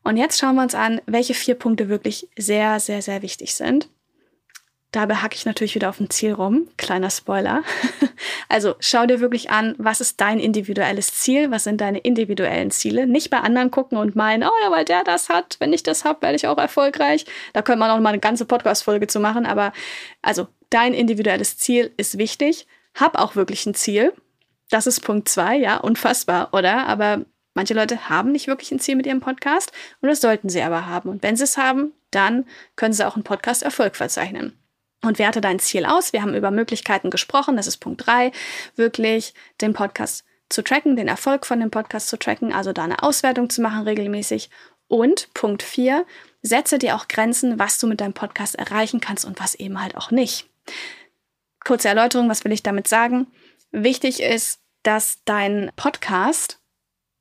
Und 0.04 0.18
jetzt 0.18 0.40
schauen 0.40 0.56
wir 0.56 0.62
uns 0.62 0.76
an, 0.76 1.02
welche 1.08 1.34
vier 1.34 1.56
Punkte 1.56 1.90
wirklich 1.90 2.28
sehr, 2.38 2.80
sehr, 2.80 3.02
sehr 3.02 3.24
wichtig 3.24 3.56
sind. 3.56 3.90
Dabei 4.92 5.16
hacke 5.16 5.36
ich 5.36 5.46
natürlich 5.46 5.74
wieder 5.74 5.88
auf 5.88 5.98
dem 5.98 6.10
Ziel 6.10 6.34
rum. 6.34 6.68
Kleiner 6.78 7.10
Spoiler. 7.10 7.64
Also 8.50 8.76
schau 8.80 9.06
dir 9.06 9.22
wirklich 9.22 9.50
an, 9.50 9.76
was 9.78 10.02
ist 10.02 10.20
dein 10.20 10.38
individuelles 10.38 11.14
Ziel? 11.14 11.52
Was 11.52 11.64
sind 11.64 11.80
deine 11.80 12.00
individuellen 12.00 12.70
Ziele? 12.70 13.08
Nicht 13.08 13.30
bei 13.30 13.40
anderen 13.40 13.72
gucken 13.72 13.98
und 13.98 14.14
meinen, 14.14 14.44
oh 14.44 14.52
ja, 14.62 14.70
weil 14.70 14.84
der 14.84 15.06
das 15.06 15.30
hat, 15.30 15.56
wenn 15.60 15.72
ich 15.72 15.84
das 15.84 16.04
habe, 16.04 16.22
werde 16.22 16.36
ich 16.36 16.48
auch 16.48 16.58
erfolgreich. 16.58 17.26
Da 17.54 17.62
könnte 17.62 17.80
man 17.80 17.90
auch 17.90 18.00
mal 18.00 18.10
eine 18.10 18.20
ganze 18.20 18.46
Podcast-Folge 18.46 19.08
zu 19.08 19.22
machen. 19.22 19.46
Aber 19.46 19.72
also 20.22 20.48
dein 20.70 20.94
individuelles 20.94 21.58
Ziel 21.58 21.94
ist 21.96 22.18
wichtig. 22.18 22.68
Hab 22.94 23.18
auch 23.18 23.38
wirklich 23.38 23.66
ein 23.66 23.74
Ziel. 23.74 24.12
Das 24.70 24.86
ist 24.86 25.00
Punkt 25.00 25.30
zwei, 25.30 25.56
ja, 25.56 25.78
unfassbar, 25.78 26.50
oder? 26.54 26.88
Aber 26.88 27.26
manche 27.54 27.74
Leute 27.74 28.10
haben 28.10 28.34
nicht 28.34 28.48
wirklich 28.48 28.72
ein 28.72 28.80
Ziel 28.80 28.98
mit 28.98 29.08
ihrem 29.08 29.22
Podcast 29.22 29.72
und 30.02 30.10
das 30.10 30.20
sollten 30.20 30.50
sie 30.50 30.62
aber 30.62 30.88
haben. 30.88 31.10
Und 31.10 31.24
wenn 31.24 31.38
sie 31.38 31.46
es 31.46 31.58
haben, 31.58 31.94
dann 32.12 32.46
können 32.76 32.94
sie 32.94 33.08
auch 33.08 33.16
einen 33.16 33.24
Podcast-Erfolg 33.24 33.96
verzeichnen 33.96 34.61
und 35.04 35.20
werte 35.20 35.42
dein 35.42 35.60
Ziel 35.60 35.86
aus. 35.86 36.14
Wir 36.14 36.22
haben 36.22 36.36
über 36.36 36.52
Möglichkeiten 36.52 37.10
gesprochen. 37.10 37.58
Das 37.58 37.68
ist 37.68 37.78
Punkt 37.78 38.06
drei, 38.06 38.32
wirklich 38.76 39.34
den 39.62 39.74
Podcast 39.74 40.26
zu 40.50 40.64
tracken, 40.64 40.96
den 40.96 41.08
Erfolg 41.08 41.46
von 41.46 41.60
dem 41.60 41.72
Podcast 41.72 42.10
zu 42.10 42.18
tracken, 42.18 42.54
also 42.54 42.74
da 42.74 42.84
eine 42.84 43.04
Auswertung 43.04 43.50
zu 43.50 43.62
machen 43.62 43.84
regelmäßig. 43.84 44.50
Und 44.88 45.34
Punkt 45.34 45.64
vier, 45.64 46.06
setze 46.42 46.78
dir 46.78 46.96
auch 46.96 47.08
Grenzen, 47.08 47.58
was 47.58 47.80
du 47.80 47.88
mit 47.88 48.02
deinem 48.02 48.14
Podcast 48.14 48.56
erreichen 48.56 49.00
kannst 49.00 49.26
und 49.26 49.40
was 49.40 49.56
eben 49.56 49.82
halt 49.82 49.96
auch 49.96 50.12
nicht. 50.12 50.50
Kurze 51.64 51.88
Erläuterung, 51.88 52.30
was 52.30 52.44
will 52.44 52.52
ich 52.52 52.64
damit 52.64 52.88
sagen? 52.88 53.28
Wichtig 53.72 54.22
ist, 54.22 54.60
dass 54.84 55.20
dein 55.24 55.72
Podcast 55.76 56.62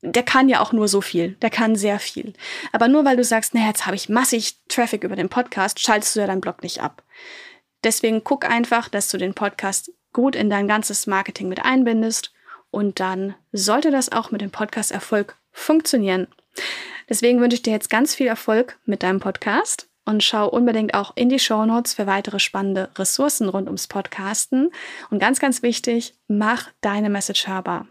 der 0.01 0.23
kann 0.23 0.49
ja 0.49 0.61
auch 0.61 0.73
nur 0.73 0.87
so 0.87 0.99
viel. 0.99 1.33
Der 1.41 1.49
kann 1.49 1.75
sehr 1.75 1.99
viel. 1.99 2.33
Aber 2.71 2.87
nur 2.87 3.05
weil 3.05 3.17
du 3.17 3.23
sagst, 3.23 3.53
naja, 3.53 3.67
jetzt 3.67 3.85
habe 3.85 3.95
ich 3.95 4.09
massig 4.09 4.55
Traffic 4.67 5.03
über 5.03 5.15
den 5.15 5.29
Podcast, 5.29 5.79
schaltest 5.79 6.15
du 6.15 6.21
ja 6.21 6.27
deinen 6.27 6.41
Blog 6.41 6.63
nicht 6.63 6.81
ab. 6.81 7.03
Deswegen 7.83 8.23
guck 8.23 8.49
einfach, 8.49 8.89
dass 8.89 9.09
du 9.09 9.17
den 9.17 9.33
Podcast 9.33 9.91
gut 10.13 10.35
in 10.35 10.49
dein 10.49 10.67
ganzes 10.67 11.07
Marketing 11.07 11.47
mit 11.47 11.63
einbindest 11.63 12.31
und 12.69 12.99
dann 12.99 13.35
sollte 13.51 13.91
das 13.91 14.11
auch 14.11 14.31
mit 14.31 14.41
dem 14.41 14.51
Podcast 14.51 14.91
Erfolg 14.91 15.35
funktionieren. 15.51 16.27
Deswegen 17.09 17.41
wünsche 17.41 17.55
ich 17.55 17.61
dir 17.61 17.73
jetzt 17.73 17.89
ganz 17.89 18.15
viel 18.15 18.27
Erfolg 18.27 18.77
mit 18.85 19.03
deinem 19.03 19.19
Podcast 19.19 19.89
und 20.05 20.23
schau 20.23 20.47
unbedingt 20.47 20.93
auch 20.93 21.13
in 21.15 21.29
die 21.29 21.39
Show 21.39 21.65
Notes 21.65 21.93
für 21.93 22.07
weitere 22.07 22.39
spannende 22.39 22.89
Ressourcen 22.97 23.49
rund 23.49 23.67
ums 23.67 23.87
Podcasten. 23.87 24.71
Und 25.09 25.19
ganz, 25.19 25.39
ganz 25.39 25.61
wichtig, 25.61 26.15
mach 26.27 26.69
deine 26.81 27.09
Message 27.09 27.47
hörbar. 27.47 27.87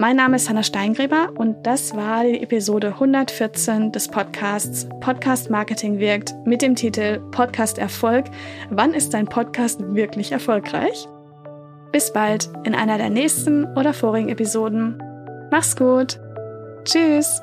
Mein 0.00 0.16
Name 0.16 0.36
ist 0.36 0.48
Hanna 0.48 0.62
Steingräber 0.62 1.28
und 1.36 1.66
das 1.66 1.94
war 1.94 2.24
die 2.24 2.42
Episode 2.42 2.94
114 2.94 3.92
des 3.92 4.08
Podcasts 4.08 4.88
Podcast 5.00 5.50
Marketing 5.50 5.98
wirkt 5.98 6.34
mit 6.46 6.62
dem 6.62 6.74
Titel 6.74 7.20
Podcast 7.32 7.76
Erfolg. 7.76 8.24
Wann 8.70 8.94
ist 8.94 9.12
dein 9.12 9.26
Podcast 9.26 9.78
wirklich 9.94 10.32
erfolgreich? 10.32 11.06
Bis 11.92 12.14
bald 12.14 12.48
in 12.64 12.74
einer 12.74 12.96
der 12.96 13.10
nächsten 13.10 13.66
oder 13.76 13.92
vorigen 13.92 14.30
Episoden. 14.30 14.96
Mach's 15.50 15.76
gut. 15.76 16.18
Tschüss. 16.84 17.42